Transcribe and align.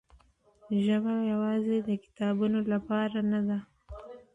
ژبه 0.83 1.13
یوازې 1.31 1.75
د 1.87 1.89
کتابونو 2.03 2.59
لپاره 2.71 3.17
نه 3.31 3.39
ده. 3.47 3.57